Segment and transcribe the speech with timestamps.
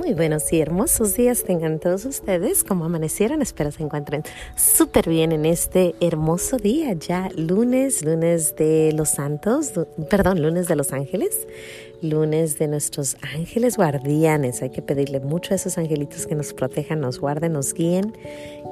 [0.00, 2.64] Muy buenos y hermosos días tengan todos ustedes.
[2.64, 4.22] Como amanecieron, espero se encuentren
[4.56, 9.74] súper bien en este hermoso día, ya lunes, lunes de los santos,
[10.08, 11.46] perdón, lunes de los ángeles
[12.02, 14.62] lunes de nuestros ángeles guardianes.
[14.62, 18.14] Hay que pedirle mucho a esos angelitos que nos protejan, nos guarden, nos guíen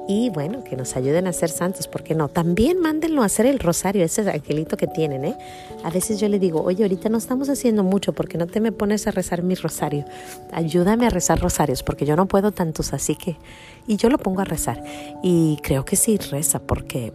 [0.07, 2.29] y bueno, que nos ayuden a ser santos, ¿por qué no?
[2.29, 5.37] También mándenlo a hacer el rosario, ese angelito que tienen, ¿eh?
[5.83, 8.71] A veces yo le digo, oye, ahorita no estamos haciendo mucho, porque no te me
[8.71, 10.05] pones a rezar mi rosario?
[10.51, 13.37] Ayúdame a rezar rosarios, porque yo no puedo tantos, así que...
[13.85, 14.83] Y yo lo pongo a rezar.
[15.21, 17.13] Y creo que sí reza, porque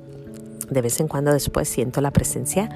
[0.70, 2.68] de vez en cuando después siento la presencia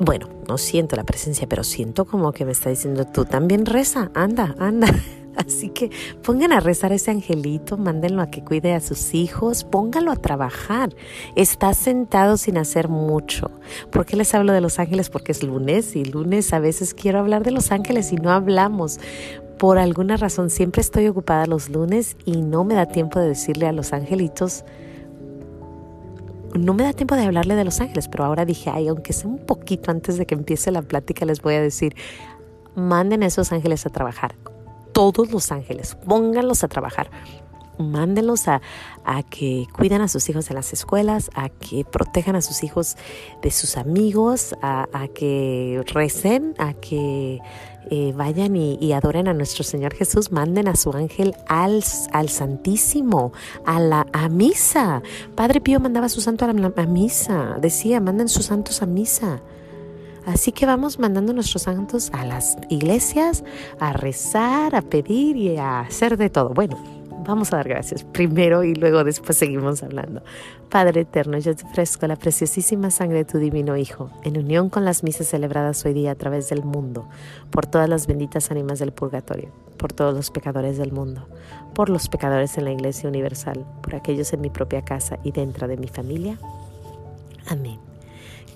[0.00, 4.10] bueno, no siento la presencia, pero siento como que me está diciendo, tú también reza,
[4.14, 4.88] anda, anda.
[5.36, 5.90] Así que
[6.22, 10.16] pongan a rezar a ese angelito, mándenlo a que cuide a sus hijos, póngalo a
[10.16, 10.94] trabajar.
[11.36, 13.50] Está sentado sin hacer mucho.
[13.90, 15.10] ¿Por qué les hablo de los ángeles?
[15.10, 18.98] Porque es lunes y lunes a veces quiero hablar de los ángeles y no hablamos.
[19.58, 23.66] Por alguna razón siempre estoy ocupada los lunes y no me da tiempo de decirle
[23.66, 24.64] a los angelitos,
[26.54, 29.28] no me da tiempo de hablarle de Los Ángeles, pero ahora dije, ay, aunque sea
[29.28, 31.94] un poquito antes de que empiece la plática, les voy a decir,
[32.74, 34.34] manden a esos ángeles a trabajar.
[34.92, 37.10] Todos los ángeles, pónganlos a trabajar.
[37.80, 38.60] Mándenlos a,
[39.04, 42.96] a que cuiden a sus hijos en las escuelas, a que protejan a sus hijos
[43.42, 47.40] de sus amigos, a, a que recen, a que
[47.88, 53.32] eh, vayan y, adoren a nuestro Señor Jesús, manden a su ángel al, al Santísimo,
[53.64, 55.02] a la a misa.
[55.34, 59.40] Padre Pío mandaba a su santo a, la, misa, decía, manden sus santos a misa.
[60.26, 63.42] Así que vamos mandando nuestros santos a las iglesias
[63.80, 66.50] a rezar, a pedir y a hacer de todo.
[66.50, 66.76] Bueno,
[67.26, 70.22] Vamos a dar gracias primero y luego después seguimos hablando.
[70.70, 74.86] Padre eterno, yo te ofrezco la preciosísima sangre de tu divino Hijo, en unión con
[74.86, 77.08] las misas celebradas hoy día a través del mundo,
[77.50, 81.28] por todas las benditas ánimas del purgatorio, por todos los pecadores del mundo,
[81.74, 85.68] por los pecadores en la Iglesia Universal, por aquellos en mi propia casa y dentro
[85.68, 86.38] de mi familia.
[87.48, 87.78] Amén.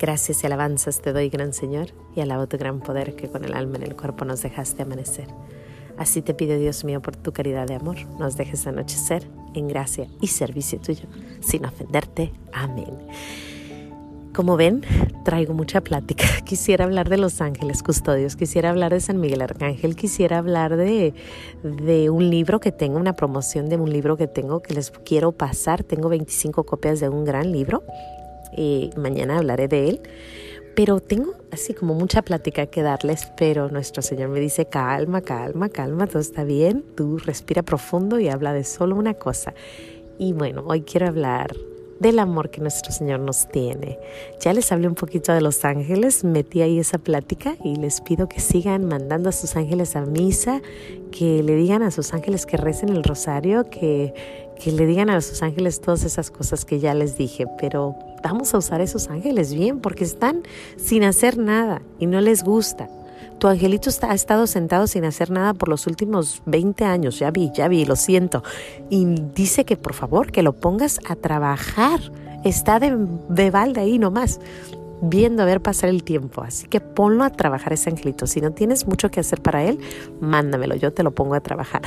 [0.01, 3.53] Gracias y alabanzas te doy, gran Señor, y alabo tu gran poder que con el
[3.55, 5.29] alma en el cuerpo nos dejaste amanecer.
[5.99, 10.09] Así te pido, Dios mío, por tu caridad de amor, nos dejes anochecer en gracia
[10.21, 11.05] y servicio tuyo,
[11.41, 12.33] sin ofenderte.
[12.53, 12.99] Amén.
[14.35, 14.83] Como ven,
[15.25, 16.25] traigo mucha plática.
[16.45, 21.15] Quisiera hablar de los ángeles custodios, quisiera hablar de San Miguel Arcángel, quisiera hablar de,
[21.63, 25.31] de, un libro que tengo, una promoción de un libro que tengo que les quiero
[25.31, 25.85] pasar.
[25.85, 27.85] Tengo 25 copias de un gran libro
[28.57, 30.01] y mañana hablaré de él.
[30.75, 35.69] Pero tengo así como mucha plática que darles, pero nuestro Señor me dice, calma, calma,
[35.69, 39.55] calma, todo está bien, tú respira profundo y habla de solo una cosa.
[40.19, 41.55] Y bueno, hoy quiero hablar
[42.01, 43.99] del amor que nuestro Señor nos tiene.
[44.41, 48.29] Ya les hablé un poquito de los ángeles, metí ahí esa plática y les pido
[48.29, 50.61] que sigan mandando a sus ángeles a misa,
[51.11, 54.15] que le digan a sus ángeles que recen el rosario, que,
[54.59, 58.55] que le digan a sus ángeles todas esas cosas que ya les dije, pero vamos
[58.55, 60.43] a usar esos ángeles bien porque están
[60.77, 62.89] sin hacer nada y no les gusta.
[63.39, 67.31] Tu angelito está, ha estado sentado sin hacer nada por los últimos 20 años, ya
[67.31, 68.43] vi, ya vi, lo siento.
[68.91, 72.01] Y dice que por favor que lo pongas a trabajar.
[72.45, 72.97] Está de,
[73.29, 74.39] de balde ahí nomás
[75.01, 76.43] viendo a ver pasar el tiempo.
[76.43, 78.27] Así que ponlo a trabajar ese angelito.
[78.27, 79.79] Si no tienes mucho que hacer para él,
[80.21, 81.83] mándamelo, yo te lo pongo a trabajar.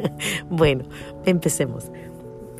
[0.50, 0.84] bueno,
[1.24, 1.90] empecemos.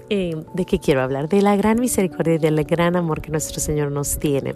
[0.08, 1.28] Eh, ¿De qué quiero hablar?
[1.28, 4.54] De la gran misericordia y del gran amor que nuestro Señor nos tiene.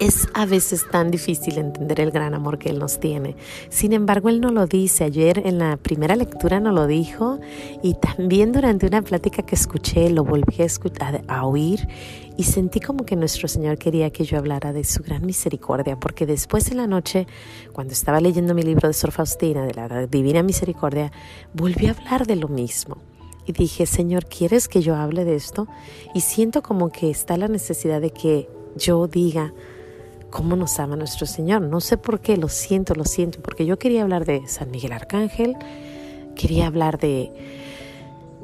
[0.00, 3.34] Es a veces tan difícil entender el gran amor que Él nos tiene.
[3.68, 5.02] Sin embargo, Él no lo dice.
[5.02, 7.40] Ayer en la primera lectura no lo dijo
[7.82, 11.88] y también durante una plática que escuché lo volví a, escuchar, a oír
[12.36, 16.26] y sentí como que nuestro Señor quería que yo hablara de su gran misericordia, porque
[16.26, 17.26] después en la noche,
[17.72, 21.10] cuando estaba leyendo mi libro de Sor Faustina, de la Divina Misericordia,
[21.52, 22.98] volví a hablar de lo mismo.
[23.46, 25.66] Y dije, Señor, ¿quieres que yo hable de esto?
[26.14, 29.52] Y siento como que está la necesidad de que yo diga,
[30.30, 31.62] cómo nos ama nuestro Señor.
[31.62, 34.92] No sé por qué, lo siento, lo siento, porque yo quería hablar de San Miguel
[34.92, 35.56] Arcángel,
[36.34, 37.32] quería hablar de,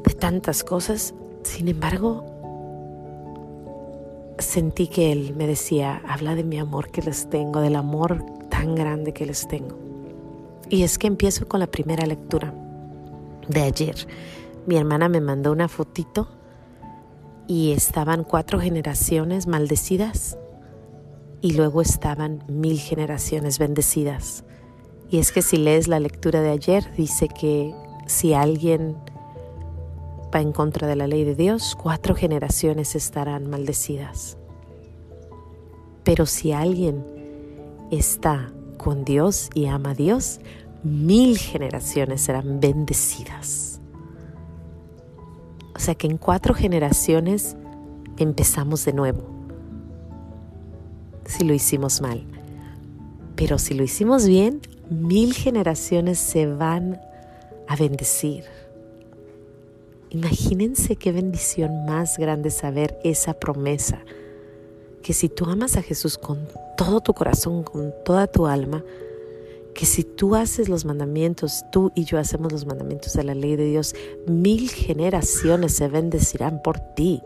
[0.04, 2.24] de tantas cosas, sin embargo,
[4.38, 8.74] sentí que Él me decía, habla de mi amor que les tengo, del amor tan
[8.74, 9.78] grande que les tengo.
[10.68, 12.52] Y es que empiezo con la primera lectura
[13.48, 13.94] de ayer.
[14.66, 16.28] Mi hermana me mandó una fotito
[17.46, 20.38] y estaban cuatro generaciones maldecidas
[21.44, 24.44] y luego estaban mil generaciones bendecidas.
[25.10, 27.74] Y es que si lees la lectura de ayer, dice que
[28.06, 28.96] si alguien
[30.34, 34.38] va en contra de la ley de Dios, cuatro generaciones estarán maldecidas.
[36.02, 37.04] Pero si alguien
[37.90, 40.40] está con Dios y ama a Dios,
[40.82, 43.82] mil generaciones serán bendecidas.
[45.76, 47.54] O sea que en cuatro generaciones
[48.16, 49.43] empezamos de nuevo.
[51.26, 52.24] Si lo hicimos mal.
[53.36, 54.60] Pero si lo hicimos bien,
[54.90, 57.00] mil generaciones se van
[57.66, 58.44] a bendecir.
[60.10, 63.98] Imagínense qué bendición más grande saber esa promesa,
[65.02, 68.84] que si tú amas a Jesús con todo tu corazón, con toda tu alma,
[69.74, 73.56] que si tú haces los mandamientos, tú y yo hacemos los mandamientos de la ley
[73.56, 73.96] de Dios,
[74.28, 77.20] mil generaciones se bendecirán por ti.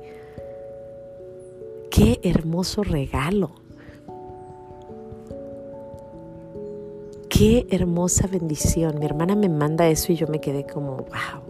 [1.91, 3.51] Qué hermoso regalo.
[7.39, 8.99] Qué hermosa bendición.
[8.99, 11.43] Mi hermana me manda eso y yo me quedé como, wow.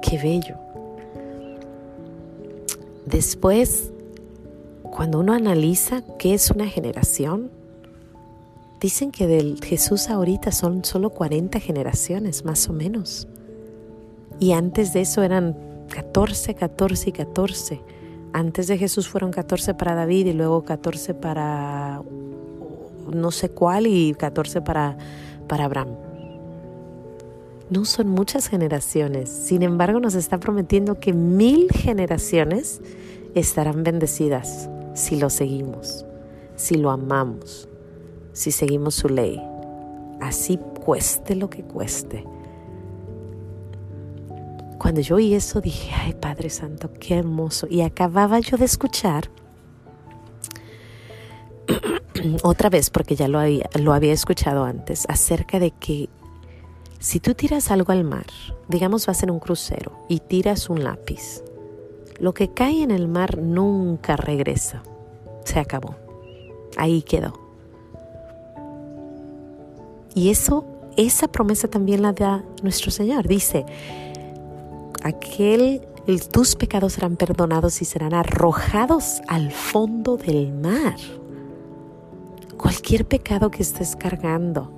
[0.00, 0.56] Qué bello.
[3.04, 3.92] Después,
[4.82, 7.50] cuando uno analiza qué es una generación,
[8.80, 13.26] Dicen que del Jesús ahorita son solo 40 generaciones, más o menos.
[14.38, 15.56] Y antes de eso eran
[15.88, 17.80] 14, 14 y 14.
[18.34, 22.02] Antes de Jesús fueron 14 para David y luego 14 para
[23.12, 24.96] no sé cuál y 14 para,
[25.48, 25.96] para Abraham.
[27.70, 32.80] No son muchas generaciones, sin embargo nos está prometiendo que mil generaciones
[33.34, 36.06] estarán bendecidas si lo seguimos,
[36.54, 37.68] si lo amamos
[38.36, 39.42] si seguimos su ley,
[40.20, 42.22] así cueste lo que cueste.
[44.78, 47.66] Cuando yo oí eso dije, ay Padre Santo, qué hermoso.
[47.68, 49.30] Y acababa yo de escuchar
[52.42, 56.08] otra vez, porque ya lo había, lo había escuchado antes, acerca de que
[56.98, 58.26] si tú tiras algo al mar,
[58.68, 61.42] digamos vas en un crucero y tiras un lápiz,
[62.18, 64.82] lo que cae en el mar nunca regresa,
[65.44, 65.96] se acabó,
[66.76, 67.34] ahí quedó.
[70.14, 70.64] Y eso,
[70.96, 73.28] esa promesa también la da nuestro Señor.
[73.28, 73.66] Dice,
[75.02, 75.82] aquel,
[76.32, 80.96] tus pecados serán perdonados y serán arrojados al fondo del mar.
[82.58, 84.76] Cualquier pecado que estés cargando,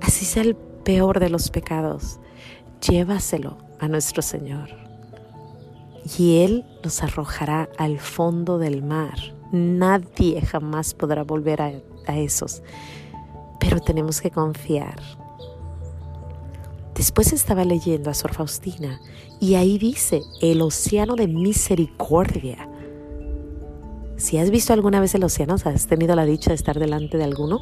[0.00, 2.20] así sea el peor de los pecados,
[2.80, 4.70] llévaselo a nuestro Señor.
[6.18, 9.18] Y Él los arrojará al fondo del mar.
[9.52, 11.72] Nadie jamás podrá volver a,
[12.06, 12.62] a esos
[13.64, 15.00] pero tenemos que confiar.
[16.94, 19.00] Después estaba leyendo a Sor Faustina
[19.40, 22.68] y ahí dice el océano de misericordia.
[24.16, 27.24] Si has visto alguna vez el océano, has tenido la dicha de estar delante de
[27.24, 27.60] alguno,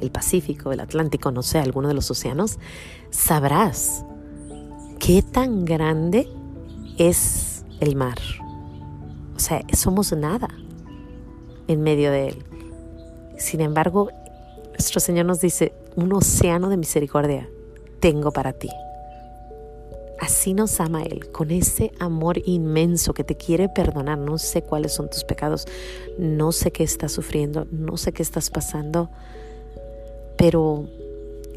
[0.00, 2.58] el Pacífico, el Atlántico, no sé, alguno de los océanos,
[3.10, 4.04] sabrás
[4.98, 6.28] qué tan grande
[6.98, 8.18] es el mar.
[9.34, 10.48] O sea, somos nada
[11.66, 12.44] en medio de él.
[13.38, 14.10] Sin embargo,
[14.70, 17.48] nuestro Señor nos dice, un océano de misericordia
[18.00, 18.68] tengo para ti.
[20.20, 24.18] Así nos ama Él, con ese amor inmenso que te quiere perdonar.
[24.18, 25.66] No sé cuáles son tus pecados,
[26.18, 29.10] no sé qué estás sufriendo, no sé qué estás pasando,
[30.38, 30.88] pero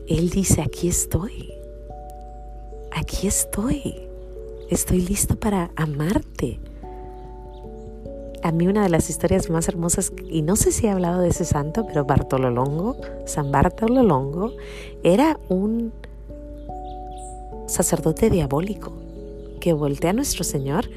[0.07, 1.53] Él dice, aquí estoy,
[2.91, 4.07] aquí estoy,
[4.69, 6.59] estoy listo para amarte.
[8.41, 11.29] A mí una de las historias más hermosas, y no sé si he hablado de
[11.29, 14.53] ese santo, pero Bartolo Longo, San Bartolo Longo,
[15.03, 15.91] era un
[17.69, 18.93] sacerdote diabólico
[19.59, 20.89] que voltea a nuestro Señor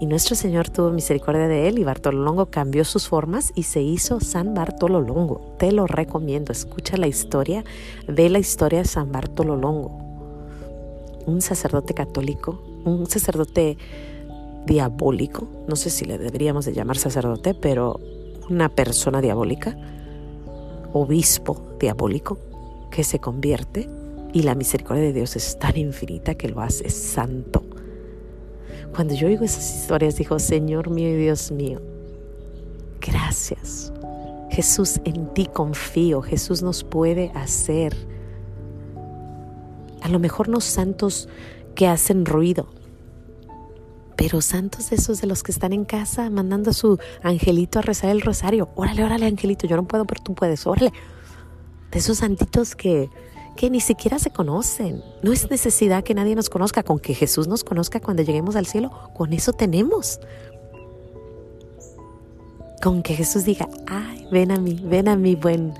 [0.00, 3.82] y nuestro Señor tuvo misericordia de él y Bartolo Longo cambió sus formas y se
[3.82, 5.56] hizo San Bartolo Longo.
[5.58, 7.64] Te lo recomiendo, escucha la historia,
[8.06, 9.98] ve la historia de San Bartolo Longo.
[11.26, 13.76] Un sacerdote católico, un sacerdote
[14.66, 17.98] diabólico, no sé si le deberíamos de llamar sacerdote, pero
[18.48, 19.76] una persona diabólica,
[20.92, 22.38] obispo diabólico,
[22.92, 23.88] que se convierte
[24.32, 27.64] y la misericordia de Dios es tan infinita que lo hace santo.
[28.94, 31.80] Cuando yo oigo esas historias, digo, Señor mío y Dios mío,
[33.00, 33.92] gracias.
[34.50, 36.20] Jesús, en ti confío.
[36.22, 37.94] Jesús nos puede hacer.
[40.02, 41.28] A lo mejor no santos
[41.74, 42.68] que hacen ruido,
[44.16, 48.10] pero santos esos de los que están en casa mandando a su angelito a rezar
[48.10, 48.70] el rosario.
[48.74, 50.92] Órale, órale, angelito, yo no puedo, pero tú puedes, órale.
[51.92, 53.10] De esos santitos que,
[53.58, 55.02] que ni siquiera se conocen.
[55.20, 58.66] No es necesidad que nadie nos conozca, con que Jesús nos conozca cuando lleguemos al
[58.66, 60.20] cielo, con eso tenemos.
[62.80, 65.74] Con que Jesús diga, ay, ven a mí, ven a mí, buen,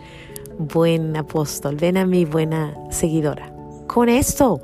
[0.59, 3.55] buen apóstol, ven a mí, buena seguidora.
[3.87, 4.61] Con esto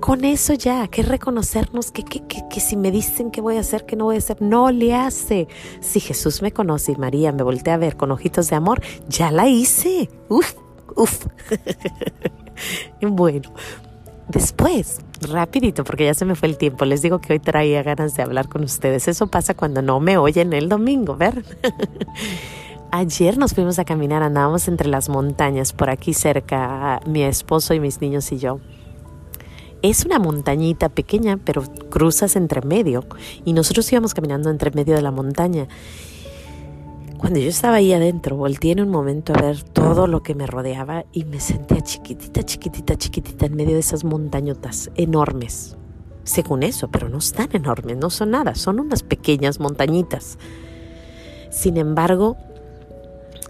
[0.00, 3.96] Con eso ya, que reconocernos que, que, si me dicen que voy a hacer, que
[3.96, 5.48] no voy a hacer, no le hace.
[5.80, 9.30] Si Jesús me conoce y María me voltea a ver con ojitos de amor, ya
[9.30, 10.10] la hice.
[10.28, 10.52] Uf,
[10.94, 11.26] uf.
[13.10, 13.52] bueno,
[14.28, 18.16] después, rapidito, porque ya se me fue el tiempo, les digo que hoy traía ganas
[18.16, 19.08] de hablar con ustedes.
[19.08, 21.44] Eso pasa cuando no me oyen el domingo, ¿ver?
[22.90, 27.80] Ayer nos fuimos a caminar, andábamos entre las montañas por aquí cerca, mi esposo y
[27.80, 28.60] mis niños y yo.
[29.82, 33.04] Es una montañita pequeña, pero cruzas entre medio.
[33.44, 35.66] Y nosotros íbamos caminando entre medio de la montaña.
[37.24, 40.46] Cuando yo estaba ahí adentro, volteé en un momento a ver todo lo que me
[40.46, 45.74] rodeaba y me sentía chiquitita, chiquitita, chiquitita en medio de esas montañotas enormes.
[46.24, 50.36] Según eso, pero no están enormes, no son nada, son unas pequeñas montañitas.
[51.50, 52.36] Sin embargo,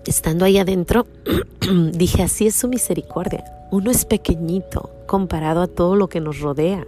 [0.07, 1.09] estando ahí adentro,
[1.95, 3.43] dije, así es su misericordia.
[3.73, 6.87] Uno es pequeñito comparado a todo lo que nos rodea.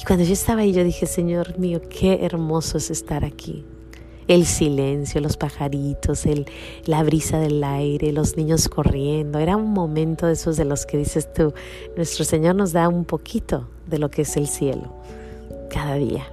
[0.00, 3.66] Y cuando yo estaba ahí, yo dije, Señor mío, qué hermoso es estar aquí.
[4.28, 6.24] El silencio, los pajaritos,
[6.84, 9.38] la brisa del aire, los niños corriendo.
[9.38, 11.52] Era un momento de esos de los que dices tú,
[11.96, 14.92] nuestro Señor nos da un poquito de lo que es el cielo
[15.68, 16.24] cada día.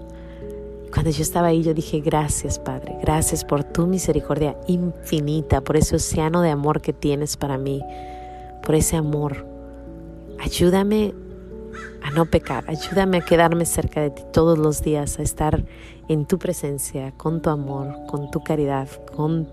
[0.91, 5.95] Cuando yo estaba ahí, yo dije, gracias Padre, gracias por tu misericordia infinita, por ese
[5.95, 7.83] océano de amor que tienes para mí
[8.67, 9.45] por ese amor.
[10.39, 11.13] Ayúdame
[12.03, 15.63] a no pecar, ayúdame a quedarme cerca de ti todos los días, a estar
[16.07, 19.47] en tu presencia, con tu amor, con tu caridad, con,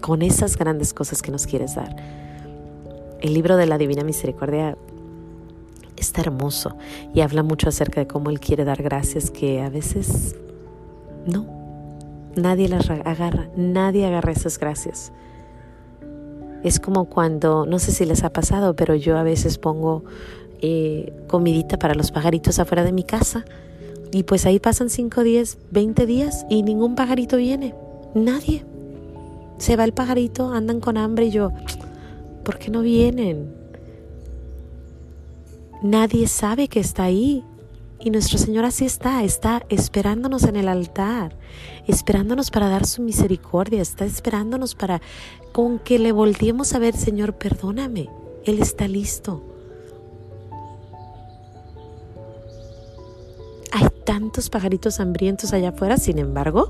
[0.00, 1.94] con esas grandes cosas que nos quieres dar.
[3.20, 4.76] El libro de la Divina Misericordia
[5.96, 6.76] está hermoso
[7.14, 10.36] y habla mucho acerca de cómo Él quiere dar gracias que a veces
[11.26, 11.46] no,
[12.36, 15.12] nadie las agarra, nadie agarra esas gracias.
[16.62, 20.04] Es como cuando, no sé si les ha pasado, pero yo a veces pongo
[20.60, 23.44] eh, comidita para los pajaritos afuera de mi casa
[24.12, 27.74] y pues ahí pasan 5, 10, 20 días y ningún pajarito viene.
[28.14, 28.64] Nadie.
[29.58, 31.50] Se va el pajarito, andan con hambre y yo,
[32.44, 33.52] ¿por qué no vienen?
[35.82, 37.44] Nadie sabe que está ahí.
[38.00, 41.36] Y nuestro Señor así está, está esperándonos en el altar,
[41.88, 45.02] esperándonos para dar su misericordia, está esperándonos para
[45.50, 48.08] con que le volteemos a ver, Señor, perdóname,
[48.44, 49.47] Él está listo.
[54.08, 56.66] Tantos pajaritos hambrientos allá afuera, sin embargo,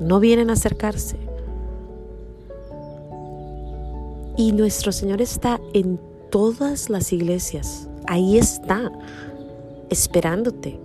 [0.00, 1.18] no vienen a acercarse.
[4.38, 8.90] Y nuestro Señor está en todas las iglesias, ahí está
[9.90, 10.80] esperándote.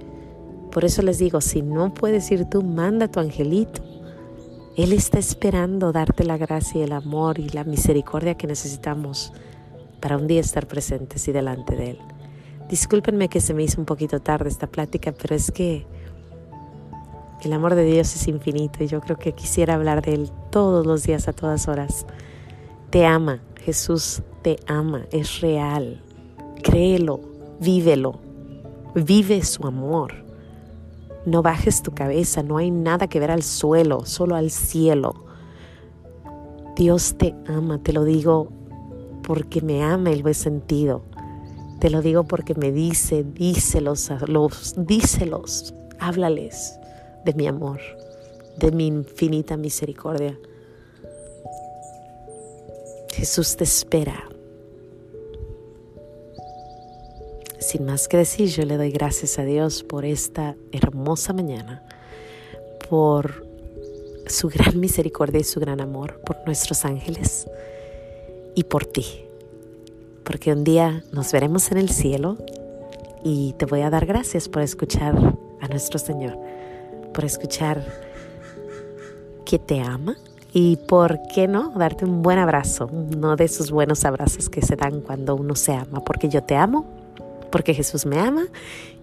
[0.73, 3.81] Por eso les digo, si no puedes ir tú, manda a tu angelito.
[4.75, 9.31] Él está esperando darte la gracia y el amor y la misericordia que necesitamos
[10.01, 12.14] para un día estar presentes y delante de Él.
[12.69, 15.85] Discúlpenme que se me hizo un poquito tarde esta plática, pero es que
[17.43, 20.85] el amor de Dios es infinito y yo creo que quisiera hablar de Él todos
[20.85, 22.07] los días, a todas horas.
[22.89, 26.01] Te ama, Jesús te ama, es real.
[26.63, 27.19] Créelo,
[27.59, 28.19] vívelo.
[28.95, 30.25] Vive su amor.
[31.25, 35.25] No bajes tu cabeza, no hay nada que ver al suelo, solo al cielo.
[36.75, 38.49] Dios te ama, te lo digo
[39.21, 41.03] porque me ama lo he sentido.
[41.79, 46.79] Te lo digo porque me dice, díselos, los, díselos, háblales
[47.25, 47.79] de mi amor,
[48.57, 50.37] de mi infinita misericordia.
[53.11, 54.29] Jesús te espera
[57.65, 61.83] sin más que decir, yo le doy gracias a Dios por esta hermosa mañana,
[62.89, 63.45] por
[64.27, 67.47] su gran misericordia y su gran amor, por nuestros ángeles
[68.53, 69.25] y por ti.
[70.25, 72.37] Porque un día nos veremos en el cielo
[73.23, 75.15] y te voy a dar gracias por escuchar
[75.61, 76.37] a nuestro Señor,
[77.13, 77.85] por escuchar
[79.45, 80.17] que te ama
[80.51, 84.75] y por qué no darte un buen abrazo, uno de esos buenos abrazos que se
[84.75, 86.85] dan cuando uno se ama, porque yo te amo
[87.55, 88.47] porque Jesús me ama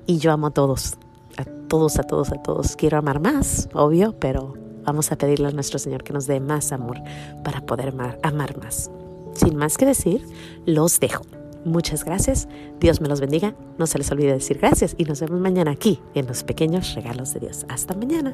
[0.07, 0.95] y yo amo a todos,
[1.39, 2.77] a todos, a todos, a todos.
[2.77, 6.71] Quiero amar más, obvio, pero vamos a pedirle a nuestro Señor que nos dé más
[6.71, 6.99] amor
[7.45, 8.91] para poder amar, amar más.
[9.35, 10.27] Sin más que decir,
[10.67, 11.25] los dejo.
[11.65, 12.49] Muchas gracias,
[12.81, 16.01] Dios me los bendiga, no se les olvide decir gracias y nos vemos mañana aquí
[16.15, 17.65] en los pequeños regalos de Dios.
[17.69, 18.33] Hasta mañana.